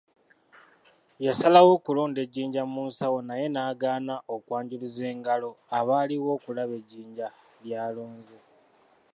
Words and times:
Yasalawo 1.25 1.69
okulonda 1.77 2.19
ejjinja 2.25 2.61
mu 2.73 2.81
nsawo 2.89 3.19
naye 3.27 3.45
n’agaana 3.49 4.15
okwanjuluza 4.35 5.03
engalo 5.13 5.49
abaaliwo 5.77 6.29
okulaba 6.37 6.73
ejjinja 6.81 7.27
ly’alonze. 7.65 8.37